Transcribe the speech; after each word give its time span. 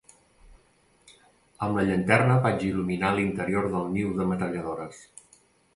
Amb 1.67 1.77
la 1.81 1.85
llanterna 1.91 2.39
vaig 2.47 2.67
il·luminar 2.71 3.15
l'interior 3.19 3.73
del 3.77 3.95
niu 3.99 4.19
de 4.21 4.31
metralladores. 4.33 5.07